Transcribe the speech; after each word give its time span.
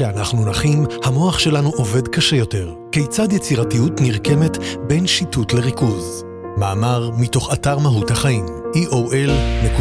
כשאנחנו 0.00 0.50
נחים, 0.50 0.84
המוח 1.04 1.38
שלנו 1.38 1.68
עובד 1.68 2.08
קשה 2.08 2.36
יותר. 2.36 2.74
כיצד 2.92 3.32
יצירתיות 3.32 4.00
נרקמת 4.00 4.58
בין 4.86 5.06
שיטוט 5.06 5.52
לריכוז? 5.52 6.24
מאמר 6.56 7.10
מתוך 7.18 7.52
אתר 7.52 7.78
מהות 7.78 8.10
החיים, 8.10 8.46
eol.co.il 8.74 9.80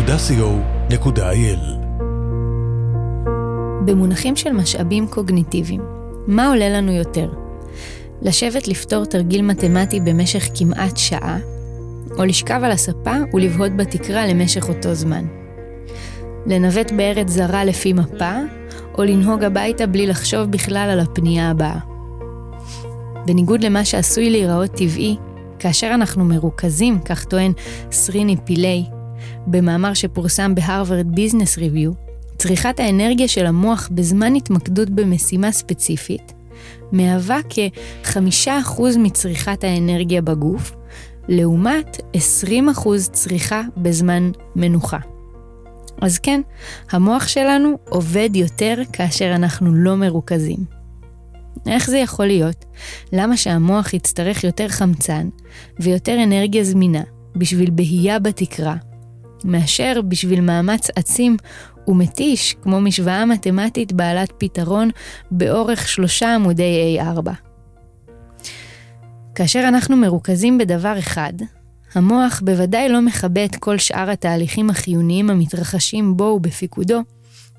במונחים 3.86 4.36
של 4.36 4.52
משאבים 4.52 5.08
קוגניטיביים, 5.08 5.82
מה 6.28 6.48
עולה 6.48 6.70
לנו 6.70 6.92
יותר? 6.92 7.32
לשבת 8.22 8.68
לפתור 8.68 9.06
תרגיל 9.06 9.42
מתמטי 9.42 10.00
במשך 10.00 10.48
כמעט 10.56 10.98
שעה, 10.98 11.38
או 12.18 12.26
לשכב 12.26 12.62
על 12.64 12.72
הספה 12.72 13.16
ולבהות 13.34 13.78
בתקרה 13.78 14.28
למשך 14.28 14.70
אותו 14.70 14.94
זמן. 14.94 15.26
לנווט 16.46 16.92
בארץ 16.92 17.30
זרה 17.30 17.66
לפי 17.66 17.94
מפה, 17.94 18.32
או 18.98 19.04
לנהוג 19.04 19.44
הביתה 19.44 19.88
בלי 19.88 20.08
לחשוב 20.08 20.42
בכלל 20.42 20.90
על 20.92 21.00
הפנייה 21.00 21.50
הבאה. 21.50 21.80
בניגוד 23.26 23.64
למה 23.64 23.86
שעשוי 23.86 24.30
להיראות 24.30 24.72
טבעי, 24.72 25.16
כאשר 25.60 25.92
אנחנו 25.94 26.26
מרוכזים, 26.26 27.00
כך 27.00 27.26
טוען 27.26 27.52
סריני 27.92 28.36
פילי, 28.46 28.86
במאמר 29.48 29.94
שפורסם 29.94 30.56
בהרווארד 30.56 31.08
ביזנס 31.16 31.58
ריוויו, 31.58 31.92
צריכת 32.38 32.80
האנרגיה 32.80 33.28
של 33.28 33.46
המוח 33.46 33.90
בזמן 33.92 34.36
התמקדות 34.36 34.90
במשימה 34.90 35.52
ספציפית, 35.52 36.34
מהווה 36.92 37.40
כ-5% 37.50 38.82
מצריכת 38.98 39.64
האנרגיה 39.64 40.22
בגוף, 40.22 40.76
לעומת 41.28 41.98
20% 42.78 42.90
צריכה 43.12 43.62
בזמן 43.78 44.32
מנוחה. 44.56 45.00
אז 46.02 46.20
כן, 46.20 46.42
המוח 46.92 47.28
שלנו 47.28 47.78
עובד 47.90 48.30
יותר 48.36 48.76
כאשר 48.94 49.36
אנחנו 49.36 49.76
לא 49.76 49.96
מרוכזים. 49.96 50.80
איך 51.68 51.90
זה 51.90 51.98
יכול 51.98 52.26
להיות? 52.26 52.66
למה 53.14 53.38
שהמוח 53.38 53.94
יצטרך 53.94 54.44
יותר 54.44 54.68
חמצן 54.68 55.30
ויותר 55.80 56.24
אנרגיה 56.24 56.64
זמינה 56.64 57.02
בשביל 57.36 57.70
בהייה 57.70 58.20
בתקרה, 58.20 58.76
מאשר 59.44 60.02
בשביל 60.08 60.42
מאמץ 60.42 60.88
עצים 60.96 61.38
ומתיש 61.88 62.56
כמו 62.62 62.82
משוואה 62.82 63.26
מתמטית 63.26 63.94
בעלת 63.94 64.34
פתרון 64.38 64.90
באורך 65.32 65.88
שלושה 65.88 66.36
עמודי 66.36 67.00
A4. 67.00 67.30
כאשר 69.36 69.66
אנחנו 69.68 69.98
מרוכזים 69.98 70.58
בדבר 70.58 71.00
אחד, 71.00 71.34
המוח 71.94 72.42
בוודאי 72.46 72.90
לא 72.90 73.02
מכבה 73.02 73.46
את 73.46 73.56
כל 73.56 73.78
שאר 73.78 74.10
התהליכים 74.10 74.70
החיוניים 74.70 75.30
המתרחשים 75.30 76.18
בו 76.18 76.24
ובפיקודו, 76.24 77.02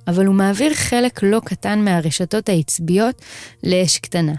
אבל 0.07 0.27
הוא 0.27 0.35
מעביר 0.35 0.75
חלק 0.75 1.23
לא 1.23 1.41
קטן 1.45 1.85
מהרשתות 1.85 2.49
העצביות 2.49 3.23
לאש 3.65 3.99
קטנה. 3.99 4.35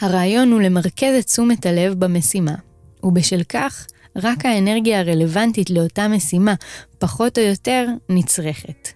הרעיון 0.00 0.52
הוא 0.52 0.60
למרכז 0.60 1.14
את 1.18 1.24
תשומת 1.24 1.66
הלב 1.66 1.94
במשימה, 1.94 2.54
ובשל 3.02 3.42
כך, 3.48 3.86
רק 4.16 4.46
האנרגיה 4.46 5.00
הרלוונטית 5.00 5.70
לאותה 5.70 6.08
משימה, 6.08 6.54
פחות 6.98 7.38
או 7.38 7.42
יותר, 7.42 7.86
נצרכת. 8.08 8.88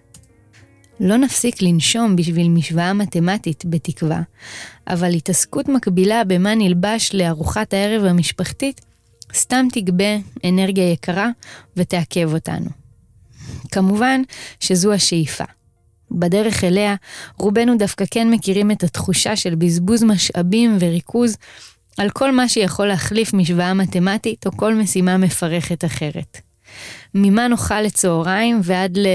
לא 0.99 1.17
נפסיק 1.17 1.61
לנשום 1.61 2.15
בשביל 2.15 2.49
משוואה 2.49 2.93
מתמטית, 2.93 3.63
בתקווה, 3.65 4.21
אבל 4.87 5.13
התעסקות 5.13 5.67
מקבילה 5.69 6.23
במה 6.23 6.55
נלבש 6.55 7.11
לארוחת 7.13 7.73
הערב 7.73 8.05
המשפחתית 8.05 8.81
סתם 9.33 9.65
תגבה 9.71 10.17
אנרגיה 10.45 10.91
יקרה 10.91 11.29
ותעכב 11.77 12.33
אותנו. 12.33 12.69
כמובן 13.71 14.21
שזו 14.59 14.93
השאיפה. 14.93 15.43
בדרך 16.11 16.63
אליה, 16.63 16.95
רובנו 17.37 17.77
דווקא 17.77 18.05
כן 18.11 18.29
מכירים 18.31 18.71
את 18.71 18.83
התחושה 18.83 19.35
של 19.35 19.55
בזבוז 19.55 20.03
משאבים 20.03 20.77
וריכוז 20.79 21.37
על 21.97 22.09
כל 22.09 22.31
מה 22.31 22.49
שיכול 22.49 22.87
להחליף 22.87 23.33
משוואה 23.33 23.73
מתמטית 23.73 24.47
או 24.47 24.51
כל 24.51 24.73
משימה 24.73 25.17
מפרכת 25.17 25.85
אחרת. 25.85 26.37
ממה 27.13 27.47
נאכל 27.47 27.81
לצהריים 27.81 28.59
ועד 28.63 28.97
ל... 28.97 29.07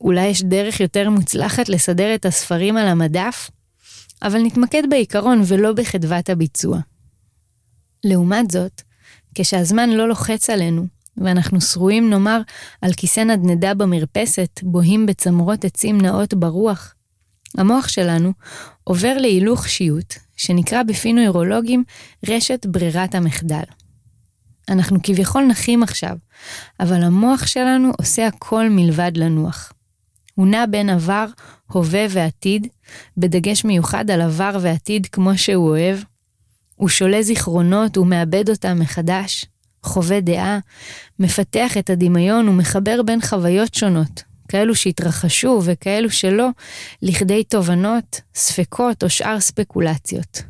אולי 0.00 0.26
יש 0.26 0.42
דרך 0.42 0.80
יותר 0.80 1.10
מוצלחת 1.10 1.68
לסדר 1.68 2.14
את 2.14 2.26
הספרים 2.26 2.76
על 2.76 2.86
המדף? 2.88 3.50
אבל 4.22 4.42
נתמקד 4.42 4.82
בעיקרון 4.90 5.42
ולא 5.46 5.72
בחדוות 5.72 6.30
הביצוע. 6.30 6.78
לעומת 8.04 8.50
זאת, 8.50 8.82
כשהזמן 9.34 9.90
לא 9.90 10.08
לוחץ 10.08 10.50
עלינו, 10.50 10.86
ואנחנו 11.16 11.60
שרויים 11.60 12.10
נאמר 12.10 12.40
על 12.82 12.92
כיסא 12.92 13.20
נדנדה 13.20 13.74
במרפסת, 13.74 14.60
בוהים 14.62 15.06
בצמרות 15.06 15.64
עצים 15.64 16.00
נאות 16.00 16.34
ברוח, 16.34 16.94
המוח 17.58 17.88
שלנו 17.88 18.32
עובר 18.84 19.18
להילוך 19.18 19.68
שיוט, 19.68 20.14
שנקרא 20.36 20.82
בפי 20.82 21.12
נוירולוגים 21.12 21.84
רשת 22.28 22.66
ברירת 22.66 23.14
המחדל. 23.14 23.62
אנחנו 24.68 24.98
כביכול 25.02 25.42
נחים 25.42 25.82
עכשיו, 25.82 26.16
אבל 26.80 27.02
המוח 27.02 27.46
שלנו 27.46 27.92
עושה 27.98 28.26
הכל 28.26 28.68
מלבד 28.70 29.12
לנוח. 29.14 29.72
הוא 30.34 30.46
נע 30.46 30.66
בין 30.66 30.90
עבר, 30.90 31.26
הווה 31.66 32.06
ועתיד, 32.10 32.66
בדגש 33.16 33.64
מיוחד 33.64 34.10
על 34.10 34.20
עבר 34.20 34.58
ועתיד 34.60 35.06
כמו 35.06 35.38
שהוא 35.38 35.68
אוהב, 35.68 35.98
הוא 36.80 36.88
שולל 36.88 37.22
זיכרונות 37.22 37.98
ומאבד 37.98 38.50
אותם 38.50 38.78
מחדש, 38.78 39.44
חווה 39.82 40.20
דעה, 40.20 40.58
מפתח 41.18 41.76
את 41.76 41.90
הדמיון 41.90 42.48
ומחבר 42.48 43.02
בין 43.02 43.20
חוויות 43.20 43.74
שונות, 43.74 44.22
כאלו 44.48 44.74
שהתרחשו 44.74 45.62
וכאלו 45.64 46.10
שלא, 46.10 46.48
לכדי 47.02 47.44
תובנות, 47.44 48.20
ספקות 48.34 49.02
או 49.02 49.10
שאר 49.10 49.40
ספקולציות. 49.40 50.42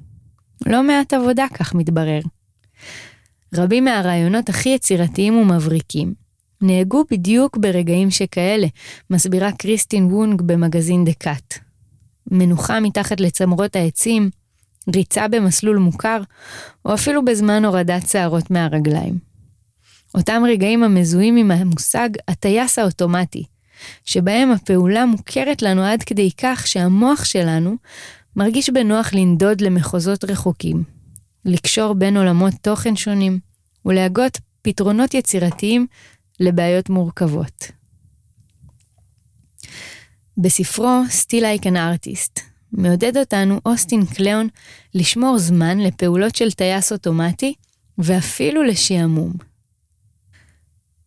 לא 0.66 0.82
מעט 0.82 1.14
עבודה, 1.14 1.46
כך 1.54 1.74
מתברר. 1.74 2.20
רבים 3.54 3.84
מהרעיונות 3.84 4.48
הכי 4.48 4.68
יצירתיים 4.68 5.36
ומבריקים 5.36 6.14
נהגו 6.62 7.04
בדיוק 7.10 7.56
ברגעים 7.56 8.10
שכאלה, 8.10 8.66
מסבירה 9.10 9.52
קריסטין 9.52 10.04
וונג 10.04 10.42
במגזין 10.42 11.04
דקאט. 11.04 11.58
מנוחה 12.30 12.80
מתחת 12.80 13.20
לצמרות 13.20 13.76
העצים, 13.76 14.30
ריצה 14.95 15.28
במסלול 15.28 15.78
מוכר, 15.78 16.21
או 16.84 16.95
אפילו 16.95 17.25
בזמן 17.25 17.65
הורדת 17.65 18.09
שערות 18.09 18.51
מהרגליים. 18.51 19.19
אותם 20.15 20.43
רגעים 20.49 20.83
המזוהים 20.83 21.37
עם 21.37 21.51
המושג 21.51 22.09
הטייס 22.28 22.78
האוטומטי, 22.78 23.45
שבהם 24.05 24.51
הפעולה 24.51 25.06
מוכרת 25.06 25.62
לנו 25.62 25.83
עד 25.83 26.03
כדי 26.03 26.31
כך 26.39 26.67
שהמוח 26.67 27.25
שלנו 27.25 27.77
מרגיש 28.37 28.71
בנוח 28.71 29.15
לנדוד 29.15 29.61
למחוזות 29.61 30.25
רחוקים, 30.25 30.84
לקשור 31.45 31.95
בין 31.95 32.17
עולמות 32.17 32.55
תוכן 32.62 32.97
שונים 32.97 33.39
ולהגות 33.84 34.39
פתרונות 34.62 35.15
יצירתיים 35.15 35.87
לבעיות 36.41 36.91
מורכבות. 36.91 37.71
בספרו 40.39 41.03
Still 41.09 41.43
Like 41.43 41.65
an 41.65 41.75
Artist 41.77 42.50
מעודד 42.72 43.16
אותנו 43.16 43.60
אוסטין 43.66 44.06
קליאון 44.06 44.48
לשמור 44.94 45.38
זמן 45.38 45.78
לפעולות 45.78 46.36
של 46.36 46.53
טייס 46.53 46.92
אוטומטי 46.92 47.54
ואפילו 47.98 48.62
לשעמום. 48.62 49.32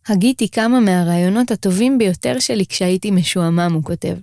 הגיתי 0.08 0.50
כמה 0.50 0.80
מהרעיונות 0.80 1.52
הטובים 1.52 1.98
ביותר 1.98 2.40
שלי 2.40 2.66
כשהייתי 2.66 3.12
משועמם, 3.12 3.72
הוא 3.74 3.84
כותב. 3.84 4.16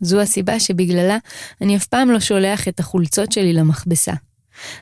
זו 0.00 0.20
הסיבה 0.20 0.60
שבגללה 0.60 1.18
אני 1.60 1.76
אף 1.76 1.86
פעם 1.86 2.10
לא 2.10 2.20
שולח 2.20 2.68
את 2.68 2.80
החולצות 2.80 3.32
שלי 3.32 3.52
למכבסה. 3.52 4.12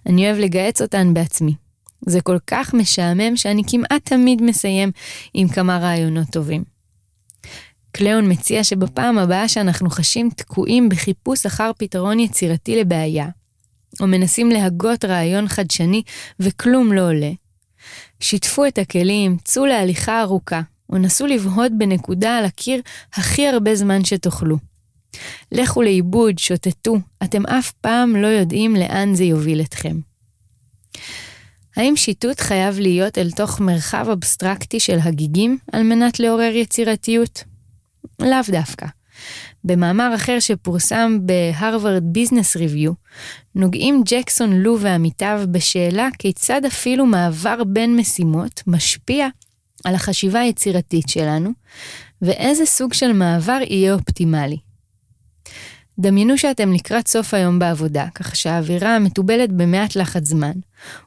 אני 0.06 0.26
אוהב 0.26 0.38
לגהץ 0.38 0.82
אותן 0.82 1.14
בעצמי. 1.14 1.54
זה 2.06 2.20
כל 2.20 2.38
כך 2.46 2.74
משעמם 2.74 3.36
שאני 3.36 3.62
כמעט 3.66 4.04
תמיד 4.04 4.42
מסיים 4.42 4.90
עם 5.34 5.48
כמה 5.48 5.78
רעיונות 5.78 6.28
טובים. 6.32 6.64
קליאון 7.92 8.32
מציע 8.32 8.64
שבפעם 8.64 9.18
הבאה 9.18 9.48
שאנחנו 9.48 9.90
חשים 9.90 10.30
תקועים 10.36 10.88
בחיפוש 10.88 11.46
אחר 11.46 11.70
פתרון 11.78 12.20
יצירתי 12.20 12.80
לבעיה, 12.80 13.28
או 14.00 14.06
מנסים 14.06 14.50
להגות 14.50 15.04
רעיון 15.04 15.48
חדשני 15.48 16.02
וכלום 16.40 16.92
לא 16.92 17.08
עולה, 17.08 17.30
שיתפו 18.20 18.66
את 18.66 18.78
הכלים, 18.78 19.36
צאו 19.44 19.66
להליכה 19.66 20.20
ארוכה, 20.20 20.60
או 20.92 20.98
נסו 20.98 21.26
לבהות 21.26 21.72
בנקודה 21.78 22.38
על 22.38 22.44
הקיר 22.44 22.80
הכי 23.14 23.48
הרבה 23.48 23.74
זמן 23.74 24.04
שתוכלו. 24.04 24.56
לכו 25.52 25.82
לאיבוד, 25.82 26.38
שוטטו, 26.38 26.96
אתם 27.24 27.46
אף 27.46 27.72
פעם 27.72 28.16
לא 28.16 28.26
יודעים 28.26 28.76
לאן 28.76 29.14
זה 29.14 29.24
יוביל 29.24 29.60
אתכם. 29.60 29.96
האם 31.76 31.96
שיטוט 31.96 32.40
חייב 32.40 32.78
להיות 32.78 33.18
אל 33.18 33.30
תוך 33.30 33.60
מרחב 33.60 34.06
אבסטרקטי 34.12 34.80
של 34.80 34.98
הגיגים 35.02 35.58
על 35.72 35.82
מנת 35.82 36.20
לעורר 36.20 36.52
יצירתיות? 36.54 37.44
לאו 38.24 38.38
דווקא. 38.48 38.86
במאמר 39.64 40.14
אחר 40.14 40.40
שפורסם 40.40 41.18
בהרווארד 41.22 42.02
ביזנס 42.04 42.56
ריוויו, 42.56 42.92
נוגעים 43.54 44.02
ג'קסון 44.06 44.52
לו 44.52 44.80
ועמיתיו 44.80 45.40
בשאלה 45.50 46.08
כיצד 46.18 46.64
אפילו 46.64 47.06
מעבר 47.06 47.64
בין 47.64 47.96
משימות 47.96 48.62
משפיע 48.66 49.28
על 49.84 49.94
החשיבה 49.94 50.40
היצירתית 50.40 51.08
שלנו, 51.08 51.50
ואיזה 52.22 52.66
סוג 52.66 52.92
של 52.92 53.12
מעבר 53.12 53.58
יהיה 53.68 53.94
אופטימלי. 53.94 54.58
דמיינו 55.98 56.38
שאתם 56.38 56.72
לקראת 56.72 57.08
סוף 57.08 57.34
היום 57.34 57.58
בעבודה, 57.58 58.06
כך 58.14 58.36
שהאווירה 58.36 58.98
מתובלת 58.98 59.52
במעט 59.52 59.96
לחץ 59.96 60.24
זמן, 60.28 60.52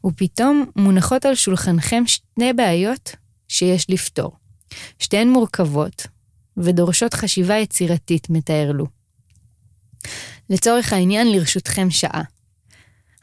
ופתאום 0.05 0.65
מונחות 0.75 1.25
על 1.25 1.35
שולחנכם 1.35 2.03
שתי 2.07 2.53
בעיות 2.53 3.15
שיש 3.47 3.89
לפתור. 3.89 4.31
שתיהן 4.99 5.29
מורכבות, 5.29 6.07
ודורשות 6.57 7.13
חשיבה 7.13 7.57
יצירתית, 7.57 8.29
מתאר 8.29 8.71
לו. 8.71 8.85
לצורך 10.49 10.93
העניין, 10.93 11.31
לרשותכם 11.31 11.89
שעה. 11.89 12.23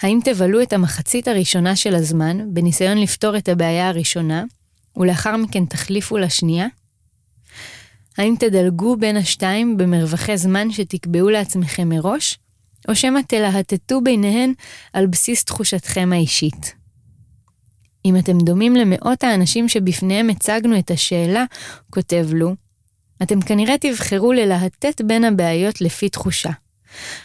האם 0.03 0.21
תבלו 0.25 0.63
את 0.63 0.73
המחצית 0.73 1.29
הראשונה 1.29 1.77
של 1.77 1.95
הזמן 1.95 2.55
בניסיון 2.55 2.99
לפתור 2.99 3.37
את 3.37 3.49
הבעיה 3.49 3.89
הראשונה, 3.89 4.45
ולאחר 4.97 5.37
מכן 5.37 5.65
תחליפו 5.65 6.19
לשנייה? 6.19 6.67
האם 8.19 8.35
תדלגו 8.39 8.97
בין 8.97 9.17
השתיים 9.17 9.77
במרווחי 9.77 10.37
זמן 10.37 10.71
שתקבעו 10.71 11.31
לעצמכם 11.31 11.89
מראש, 11.89 12.39
או 12.89 12.95
שמא 12.95 13.21
תלהטטו 13.29 14.01
ביניהן 14.01 14.53
על 14.93 15.07
בסיס 15.07 15.45
תחושתכם 15.45 16.11
האישית? 16.13 16.75
אם 18.05 18.17
אתם 18.17 18.39
דומים 18.39 18.77
למאות 18.77 19.25
האנשים 19.25 19.69
שבפניהם 19.69 20.31
הצגנו 20.31 20.79
את 20.79 20.91
השאלה, 20.91 21.45
כותב 21.91 22.29
לו, 22.33 22.55
אתם 23.23 23.41
כנראה 23.41 23.79
תבחרו 23.79 24.33
ללהטט 24.33 25.01
בין 25.01 25.25
הבעיות 25.25 25.81
לפי 25.81 26.09
תחושה. 26.09 26.51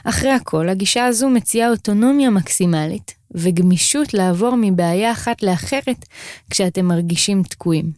אחרי 0.04 0.32
הכל, 0.32 0.70
הגישה 0.70 1.06
הזו 1.06 1.30
מציעה 1.30 1.70
אוטונומיה 1.70 2.30
מקסימלית 2.30 3.14
וגמישות 3.32 4.14
לעבור 4.14 4.56
מבעיה 4.62 5.12
אחת 5.12 5.44
לאחרת 5.44 6.06
כשאתם 6.50 6.86
מרגישים 6.86 7.44
תקועים. 7.44 7.92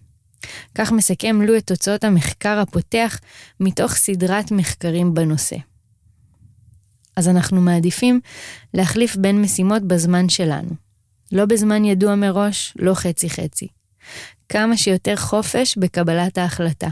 כך 0.75 0.91
מסכם 0.91 1.41
לו 1.41 1.57
את 1.57 1.67
תוצאות 1.67 2.03
המחקר 2.03 2.59
הפותח 2.59 3.19
מתוך 3.59 3.93
סדרת 3.95 4.51
מחקרים 4.51 5.13
בנושא. 5.13 5.55
אז 7.15 7.27
אנחנו 7.27 7.61
מעדיפים 7.61 8.19
להחליף 8.73 9.15
בין 9.15 9.41
משימות 9.41 9.83
בזמן 9.83 10.29
שלנו. 10.29 10.71
לא 11.31 11.45
בזמן 11.45 11.85
ידוע 11.85 12.15
מראש, 12.15 12.73
לא 12.79 12.93
חצי-חצי. 12.93 13.67
כמה 14.49 14.77
שיותר 14.77 15.15
חופש 15.15 15.77
בקבלת 15.77 16.37
ההחלטה. 16.37 16.89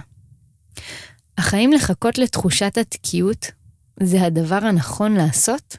אך 1.47 1.53
האם 1.53 1.71
לחכות 1.71 2.17
לתחושת 2.17 2.77
התקיעות 2.77 3.51
זה 3.99 4.21
הדבר 4.21 4.59
הנכון 4.65 5.13
לעשות? 5.13 5.77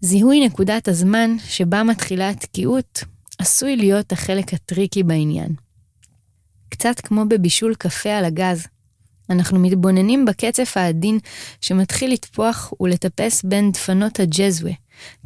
זיהוי 0.00 0.46
נקודת 0.46 0.88
הזמן 0.88 1.36
שבה 1.44 1.82
מתחילה 1.82 2.30
התקיעות 2.30 3.04
עשוי 3.38 3.76
להיות 3.76 4.12
החלק 4.12 4.54
הטריקי 4.54 5.02
בעניין. 5.02 5.54
קצת 6.68 7.00
כמו 7.00 7.24
בבישול 7.28 7.74
קפה 7.74 8.10
על 8.10 8.24
הגז, 8.24 8.66
אנחנו 9.30 9.58
מתבוננים 9.58 10.24
בקצף 10.24 10.76
העדין 10.76 11.18
שמתחיל 11.60 12.12
לטפוח 12.12 12.72
ולטפס 12.80 13.42
בין 13.42 13.72
דפנות 13.72 14.20
הג'זווה, 14.20 14.72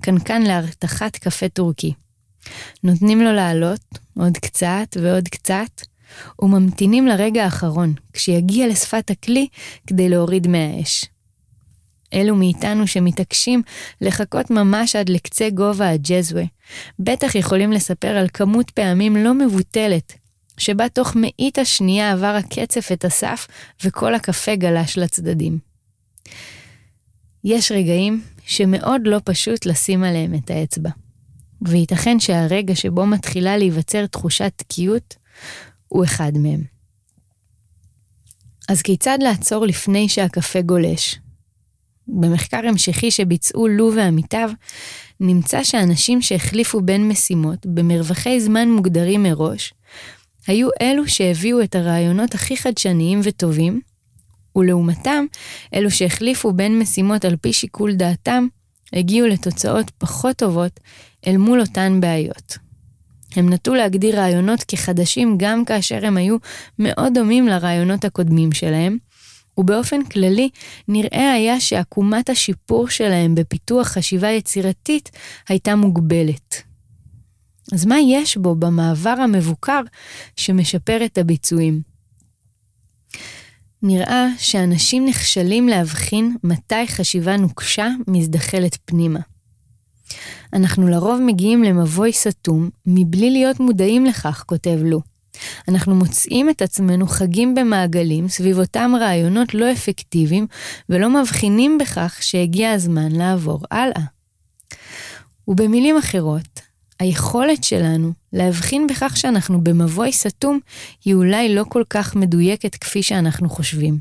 קנקן 0.00 0.42
להרתחת 0.42 1.16
קפה 1.16 1.48
טורקי. 1.48 1.92
נותנים 2.84 3.20
לו 3.20 3.32
לעלות, 3.32 3.98
עוד 4.18 4.38
קצת 4.38 4.96
ועוד 5.02 5.28
קצת, 5.28 5.91
וממתינים 6.38 7.06
לרגע 7.06 7.44
האחרון, 7.44 7.94
כשיגיע 8.12 8.68
לשפת 8.68 9.10
הכלי 9.10 9.46
כדי 9.86 10.08
להוריד 10.08 10.46
מהאש. 10.46 11.04
אלו 12.14 12.36
מאיתנו 12.36 12.86
שמתעקשים 12.86 13.62
לחכות 14.00 14.50
ממש 14.50 14.96
עד 14.96 15.08
לקצה 15.08 15.50
גובה 15.50 15.90
הג'זווה, 15.90 16.44
בטח 16.98 17.34
יכולים 17.34 17.72
לספר 17.72 18.08
על 18.16 18.26
כמות 18.34 18.70
פעמים 18.70 19.16
לא 19.16 19.34
מבוטלת, 19.34 20.12
שבה 20.58 20.88
תוך 20.88 21.16
מאית 21.16 21.58
השנייה 21.58 22.12
עבר 22.12 22.34
הקצף 22.38 22.92
את 22.92 23.04
הסף 23.04 23.48
וכל 23.84 24.14
הקפה 24.14 24.54
גלש 24.54 24.98
לצדדים. 24.98 25.58
יש 27.44 27.72
רגעים 27.72 28.22
שמאוד 28.44 29.00
לא 29.04 29.20
פשוט 29.24 29.66
לשים 29.66 30.04
עליהם 30.04 30.34
את 30.34 30.50
האצבע. 30.50 30.90
וייתכן 31.62 32.20
שהרגע 32.20 32.74
שבו 32.74 33.06
מתחילה 33.06 33.56
להיווצר 33.56 34.06
תחושת 34.06 34.52
תקיעות 34.56 35.16
הוא 35.92 36.04
אחד 36.04 36.32
מהם. 36.38 36.64
אז 38.68 38.82
כיצד 38.82 39.18
לעצור 39.20 39.66
לפני 39.66 40.08
שהקפה 40.08 40.60
גולש? 40.60 41.18
במחקר 42.08 42.60
המשכי 42.68 43.10
שביצעו 43.10 43.68
לו 43.68 43.92
ועמיתיו, 43.96 44.50
נמצא 45.20 45.64
שאנשים 45.64 46.22
שהחליפו 46.22 46.80
בין 46.80 47.08
משימות 47.08 47.66
במרווחי 47.66 48.40
זמן 48.40 48.68
מוגדרים 48.68 49.22
מראש, 49.22 49.74
היו 50.46 50.68
אלו 50.82 51.08
שהביאו 51.08 51.62
את 51.62 51.74
הרעיונות 51.74 52.34
הכי 52.34 52.56
חדשניים 52.56 53.20
וטובים, 53.22 53.80
ולעומתם, 54.56 55.24
אלו 55.74 55.90
שהחליפו 55.90 56.52
בין 56.52 56.78
משימות 56.78 57.24
על 57.24 57.36
פי 57.36 57.52
שיקול 57.52 57.94
דעתם, 57.94 58.46
הגיעו 58.92 59.26
לתוצאות 59.26 59.90
פחות 59.98 60.36
טובות 60.36 60.80
אל 61.26 61.36
מול 61.36 61.60
אותן 61.60 62.00
בעיות. 62.00 62.58
הם 63.36 63.52
נטו 63.52 63.74
להגדיר 63.74 64.20
רעיונות 64.20 64.64
כחדשים 64.68 65.34
גם 65.38 65.64
כאשר 65.64 66.06
הם 66.06 66.16
היו 66.16 66.36
מאוד 66.78 67.14
דומים 67.14 67.48
לרעיונות 67.48 68.04
הקודמים 68.04 68.52
שלהם, 68.52 68.98
ובאופן 69.58 70.04
כללי 70.04 70.48
נראה 70.88 71.32
היה 71.32 71.60
שעקומת 71.60 72.30
השיפור 72.30 72.88
שלהם 72.88 73.34
בפיתוח 73.34 73.88
חשיבה 73.88 74.28
יצירתית 74.28 75.10
הייתה 75.48 75.76
מוגבלת. 75.76 76.62
אז 77.72 77.86
מה 77.86 77.96
יש 78.00 78.36
בו 78.36 78.54
במעבר 78.54 79.10
המבוקר 79.10 79.80
שמשפר 80.36 81.04
את 81.04 81.18
הביצועים? 81.18 81.80
נראה 83.82 84.26
שאנשים 84.38 85.06
נכשלים 85.06 85.68
להבחין 85.68 86.36
מתי 86.44 86.86
חשיבה 86.86 87.36
נוקשה 87.36 87.88
מזדחלת 88.08 88.78
פנימה. 88.84 89.20
אנחנו 90.52 90.88
לרוב 90.88 91.20
מגיעים 91.20 91.62
למבוי 91.62 92.12
סתום 92.12 92.70
מבלי 92.86 93.30
להיות 93.30 93.60
מודעים 93.60 94.04
לכך, 94.06 94.44
כותב 94.46 94.78
לו. 94.82 95.00
אנחנו 95.68 95.94
מוצאים 95.94 96.50
את 96.50 96.62
עצמנו 96.62 97.06
חגים 97.06 97.54
במעגלים 97.54 98.28
סביב 98.28 98.58
אותם 98.58 98.92
רעיונות 99.00 99.54
לא 99.54 99.72
אפקטיביים 99.72 100.46
ולא 100.88 101.22
מבחינים 101.22 101.78
בכך 101.78 102.18
שהגיע 102.20 102.72
הזמן 102.72 103.12
לעבור 103.12 103.60
הלאה. 103.70 104.02
ובמילים 105.48 105.98
אחרות, 105.98 106.60
היכולת 107.00 107.64
שלנו 107.64 108.12
להבחין 108.32 108.86
בכך 108.86 109.16
שאנחנו 109.16 109.64
במבוי 109.64 110.12
סתום 110.12 110.60
היא 111.04 111.14
אולי 111.14 111.54
לא 111.54 111.64
כל 111.68 111.82
כך 111.90 112.16
מדויקת 112.16 112.74
כפי 112.74 113.02
שאנחנו 113.02 113.48
חושבים. 113.48 113.98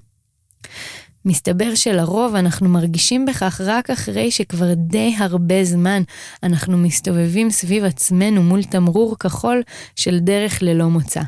מסתבר 1.26 1.76
שלרוב 1.76 2.36
אנחנו 2.36 2.70
מרגישים 2.70 3.26
בכך 3.26 3.62
רק 3.64 3.90
אחרי 3.90 4.32
שכבר 4.32 4.74
די 4.74 5.16
הרבה 5.18 5.64
זמן 5.64 6.04
אנחנו 6.44 6.78
מסתובבים 6.78 7.50
סביב 7.50 7.84
עצמנו 7.84 8.44
מול 8.44 8.64
תמרור 8.64 9.18
כחול 9.20 9.64
של 9.96 10.20
דרך 10.20 10.62
ללא 10.62 10.90
מוצא. 10.90 11.22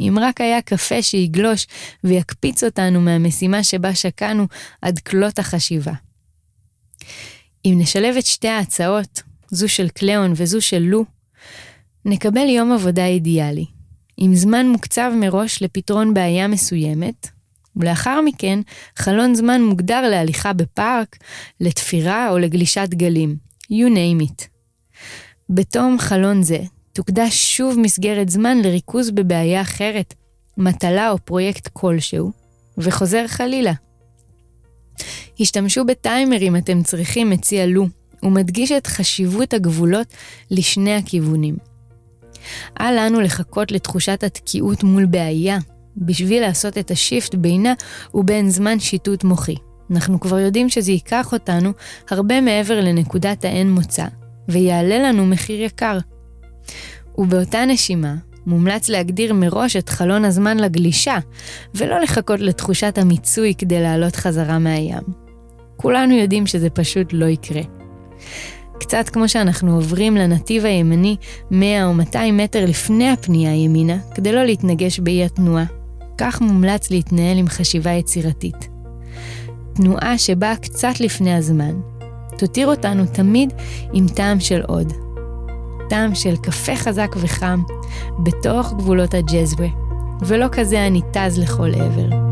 אם 0.00 0.18
רק 0.20 0.40
היה 0.40 0.62
קפה 0.62 1.02
שיגלוש 1.02 1.66
ויקפיץ 2.04 2.64
אותנו 2.64 3.00
מהמשימה 3.00 3.64
שבה 3.64 3.94
שקענו 3.94 4.46
עד 4.82 4.98
כלות 4.98 5.38
החשיבה. 5.38 5.92
אם 7.64 7.74
נשלב 7.78 8.16
את 8.16 8.26
שתי 8.26 8.48
ההצעות, 8.48 9.22
זו 9.50 9.68
של 9.68 9.88
קליאון 9.88 10.32
וזו 10.36 10.60
של 10.60 10.78
לו, 10.78 11.04
נקבל 12.04 12.48
יום 12.48 12.72
עבודה 12.72 13.06
אידיאלי, 13.06 13.66
עם 14.16 14.34
זמן 14.34 14.68
מוקצב 14.68 15.12
מראש 15.16 15.62
לפתרון 15.62 16.14
בעיה 16.14 16.48
מסוימת, 16.48 17.28
ולאחר 17.76 18.20
מכן 18.20 18.60
חלון 18.96 19.34
זמן 19.34 19.62
מוגדר 19.62 20.00
להליכה 20.10 20.52
בפארק, 20.52 21.16
לתפירה 21.60 22.30
או 22.30 22.38
לגלישת 22.38 22.88
גלים, 22.88 23.36
you 23.72 23.88
name 23.88 24.24
it. 24.24 24.44
בתום 25.50 25.98
חלון 25.98 26.42
זה, 26.42 26.58
תוקדש 26.92 27.56
שוב 27.56 27.78
מסגרת 27.78 28.28
זמן 28.28 28.58
לריכוז 28.58 29.10
בבעיה 29.10 29.60
אחרת, 29.60 30.14
מטלה 30.56 31.10
או 31.10 31.18
פרויקט 31.18 31.68
כלשהו, 31.72 32.32
וחוזר 32.78 33.26
חלילה. 33.26 33.72
השתמשו 35.40 35.84
בטיימר 35.84 36.42
אם 36.42 36.56
אתם 36.56 36.82
צריכים, 36.82 37.30
מציע 37.30 37.66
לו, 37.66 37.86
ומדגיש 38.22 38.72
את 38.72 38.86
חשיבות 38.86 39.54
הגבולות 39.54 40.06
לשני 40.50 40.94
הכיוונים. 40.94 41.56
אל 42.80 42.94
לנו 42.96 43.20
לחכות 43.20 43.72
לתחושת 43.72 44.24
התקיעות 44.24 44.82
מול 44.82 45.06
בעיה, 45.06 45.58
בשביל 46.00 46.42
לעשות 46.42 46.78
את 46.78 46.90
השיפט 46.90 47.34
בינה 47.34 47.74
ובין 48.14 48.50
זמן 48.50 48.80
שיטוט 48.80 49.24
מוחי. 49.24 49.54
אנחנו 49.90 50.20
כבר 50.20 50.38
יודעים 50.38 50.68
שזה 50.68 50.92
ייקח 50.92 51.32
אותנו 51.32 51.72
הרבה 52.10 52.40
מעבר 52.40 52.80
לנקודת 52.80 53.44
האין 53.44 53.70
מוצא, 53.70 54.04
ויעלה 54.48 54.98
לנו 54.98 55.26
מחיר 55.26 55.62
יקר. 55.62 55.98
ובאותה 57.18 57.64
נשימה, 57.64 58.14
מומלץ 58.46 58.88
להגדיר 58.88 59.34
מראש 59.34 59.76
את 59.76 59.88
חלון 59.88 60.24
הזמן 60.24 60.56
לגלישה, 60.56 61.18
ולא 61.74 62.00
לחכות 62.00 62.40
לתחושת 62.40 62.98
המיצוי 62.98 63.54
כדי 63.58 63.80
לעלות 63.80 64.16
חזרה 64.16 64.58
מהים. 64.58 65.28
כולנו 65.76 66.14
יודעים 66.14 66.46
שזה 66.46 66.70
פשוט 66.70 67.06
לא 67.12 67.26
יקרה. 67.26 67.62
קצת 68.80 69.08
כמו 69.08 69.28
שאנחנו 69.28 69.74
עוברים 69.74 70.16
לנתיב 70.16 70.64
הימני 70.64 71.16
100 71.50 71.86
או 71.86 71.94
200 71.94 72.36
מטר 72.36 72.64
לפני 72.64 73.10
הפנייה 73.10 73.64
ימינה, 73.64 73.96
כדי 74.14 74.32
לא 74.32 74.44
להתנגש 74.44 75.00
באי 75.00 75.24
התנועה. 75.24 75.77
כך 76.18 76.40
מומלץ 76.40 76.90
להתנהל 76.90 77.38
עם 77.38 77.48
חשיבה 77.48 77.90
יצירתית. 77.90 78.68
תנועה 79.74 80.18
שבאה 80.18 80.56
קצת 80.56 81.00
לפני 81.00 81.34
הזמן, 81.34 81.80
תותיר 82.38 82.68
אותנו 82.68 83.06
תמיד 83.06 83.52
עם 83.92 84.08
טעם 84.08 84.40
של 84.40 84.62
עוד. 84.62 84.92
טעם 85.88 86.14
של 86.14 86.36
קפה 86.36 86.76
חזק 86.76 87.16
וחם, 87.16 87.62
בתוך 88.22 88.72
גבולות 88.72 89.14
הג'זווה, 89.14 89.68
ולא 90.20 90.46
כזה 90.52 90.80
הניתז 90.80 91.38
לכל 91.38 91.74
עבר. 91.74 92.27